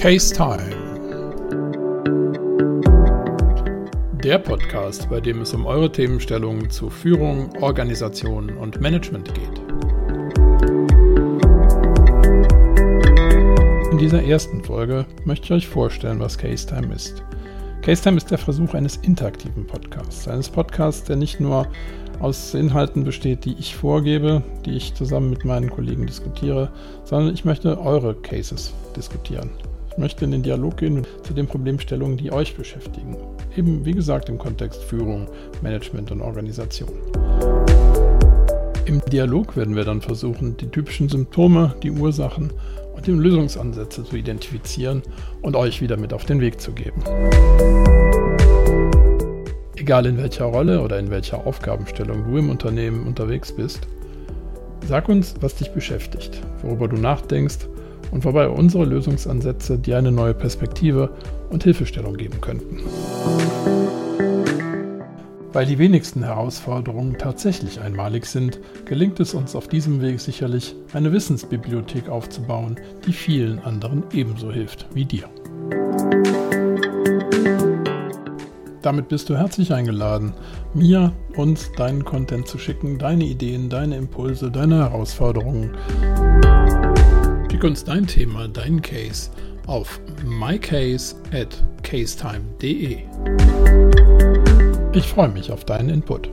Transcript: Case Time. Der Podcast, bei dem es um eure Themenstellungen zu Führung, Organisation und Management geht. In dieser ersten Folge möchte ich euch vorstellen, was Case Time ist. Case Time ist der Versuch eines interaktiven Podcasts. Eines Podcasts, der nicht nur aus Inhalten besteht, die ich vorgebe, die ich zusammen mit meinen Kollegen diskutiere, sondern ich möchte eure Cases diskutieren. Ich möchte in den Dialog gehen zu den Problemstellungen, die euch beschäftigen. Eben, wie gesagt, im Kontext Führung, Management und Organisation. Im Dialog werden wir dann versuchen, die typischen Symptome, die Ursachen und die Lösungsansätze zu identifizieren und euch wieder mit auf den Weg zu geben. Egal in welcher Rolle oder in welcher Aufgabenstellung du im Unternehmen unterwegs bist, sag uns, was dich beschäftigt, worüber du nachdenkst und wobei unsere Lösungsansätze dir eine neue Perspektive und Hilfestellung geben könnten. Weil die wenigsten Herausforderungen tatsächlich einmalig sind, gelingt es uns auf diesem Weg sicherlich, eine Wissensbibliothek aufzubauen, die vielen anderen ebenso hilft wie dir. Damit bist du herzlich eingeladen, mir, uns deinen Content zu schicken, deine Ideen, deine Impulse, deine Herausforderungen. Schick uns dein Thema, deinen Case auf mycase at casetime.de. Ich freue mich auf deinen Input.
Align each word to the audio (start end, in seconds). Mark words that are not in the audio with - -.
Case 0.00 0.34
Time. 0.34 0.62
Der 4.24 4.38
Podcast, 4.38 5.10
bei 5.10 5.20
dem 5.20 5.42
es 5.42 5.52
um 5.52 5.66
eure 5.66 5.92
Themenstellungen 5.92 6.70
zu 6.70 6.88
Führung, 6.88 7.54
Organisation 7.60 8.56
und 8.56 8.80
Management 8.80 9.30
geht. 9.34 9.58
In 13.92 13.98
dieser 13.98 14.22
ersten 14.24 14.64
Folge 14.64 15.04
möchte 15.26 15.44
ich 15.44 15.52
euch 15.52 15.68
vorstellen, 15.68 16.18
was 16.18 16.38
Case 16.38 16.66
Time 16.66 16.94
ist. 16.94 17.22
Case 17.82 18.02
Time 18.02 18.16
ist 18.16 18.30
der 18.30 18.38
Versuch 18.38 18.72
eines 18.72 18.96
interaktiven 18.96 19.66
Podcasts. 19.66 20.26
Eines 20.26 20.48
Podcasts, 20.48 21.04
der 21.04 21.16
nicht 21.16 21.40
nur 21.40 21.68
aus 22.20 22.54
Inhalten 22.54 23.04
besteht, 23.04 23.44
die 23.44 23.56
ich 23.58 23.76
vorgebe, 23.76 24.42
die 24.64 24.78
ich 24.78 24.94
zusammen 24.94 25.28
mit 25.28 25.44
meinen 25.44 25.68
Kollegen 25.68 26.06
diskutiere, 26.06 26.72
sondern 27.04 27.34
ich 27.34 27.44
möchte 27.44 27.78
eure 27.78 28.14
Cases 28.14 28.72
diskutieren. 28.96 29.50
Ich 29.90 29.98
möchte 29.98 30.24
in 30.24 30.30
den 30.30 30.42
Dialog 30.42 30.76
gehen 30.76 31.04
zu 31.24 31.34
den 31.34 31.48
Problemstellungen, 31.48 32.16
die 32.16 32.32
euch 32.32 32.54
beschäftigen. 32.54 33.16
Eben, 33.56 33.84
wie 33.84 33.92
gesagt, 33.92 34.28
im 34.28 34.38
Kontext 34.38 34.84
Führung, 34.84 35.26
Management 35.62 36.12
und 36.12 36.22
Organisation. 36.22 36.88
Im 38.86 39.00
Dialog 39.10 39.56
werden 39.56 39.74
wir 39.74 39.84
dann 39.84 40.00
versuchen, 40.00 40.56
die 40.56 40.68
typischen 40.68 41.08
Symptome, 41.08 41.74
die 41.82 41.90
Ursachen 41.90 42.52
und 42.94 43.06
die 43.06 43.10
Lösungsansätze 43.10 44.04
zu 44.04 44.16
identifizieren 44.16 45.02
und 45.42 45.56
euch 45.56 45.80
wieder 45.80 45.96
mit 45.96 46.12
auf 46.12 46.24
den 46.24 46.40
Weg 46.40 46.60
zu 46.60 46.72
geben. 46.72 47.02
Egal 49.76 50.06
in 50.06 50.18
welcher 50.18 50.44
Rolle 50.44 50.82
oder 50.82 50.98
in 50.98 51.10
welcher 51.10 51.46
Aufgabenstellung 51.46 52.24
du 52.24 52.38
im 52.38 52.48
Unternehmen 52.48 53.06
unterwegs 53.06 53.52
bist, 53.52 53.88
sag 54.86 55.08
uns, 55.08 55.34
was 55.40 55.56
dich 55.56 55.72
beschäftigt, 55.72 56.40
worüber 56.62 56.86
du 56.86 56.96
nachdenkst 56.96 57.66
und 58.10 58.24
wobei 58.24 58.48
unsere 58.48 58.84
Lösungsansätze 58.84 59.78
dir 59.78 59.98
eine 59.98 60.12
neue 60.12 60.34
Perspektive 60.34 61.10
und 61.50 61.64
Hilfestellung 61.64 62.16
geben 62.16 62.40
könnten. 62.40 62.80
Weil 65.52 65.66
die 65.66 65.78
wenigsten 65.78 66.22
Herausforderungen 66.22 67.18
tatsächlich 67.18 67.80
einmalig 67.80 68.26
sind, 68.26 68.60
gelingt 68.84 69.18
es 69.18 69.34
uns 69.34 69.56
auf 69.56 69.66
diesem 69.66 70.00
Weg 70.00 70.20
sicherlich, 70.20 70.76
eine 70.92 71.12
Wissensbibliothek 71.12 72.08
aufzubauen, 72.08 72.76
die 73.04 73.12
vielen 73.12 73.58
anderen 73.58 74.04
ebenso 74.12 74.52
hilft 74.52 74.86
wie 74.94 75.04
dir. 75.04 75.28
Damit 78.82 79.08
bist 79.08 79.28
du 79.28 79.36
herzlich 79.36 79.74
eingeladen, 79.74 80.32
mir, 80.72 81.12
uns 81.36 81.70
deinen 81.72 82.04
Content 82.04 82.46
zu 82.46 82.56
schicken, 82.56 82.98
deine 82.98 83.24
Ideen, 83.24 83.68
deine 83.68 83.96
Impulse, 83.96 84.50
deine 84.50 84.78
Herausforderungen. 84.78 85.76
Schick 87.60 87.68
uns 87.68 87.84
dein 87.84 88.06
Thema, 88.06 88.48
deinen 88.48 88.80
Case 88.80 89.28
auf 89.66 90.00
mycase 90.24 91.14
at 91.30 91.62
casetime.de. 91.82 93.00
Ich 94.94 95.06
freue 95.06 95.28
mich 95.28 95.52
auf 95.52 95.66
deinen 95.66 95.90
Input. 95.90 96.30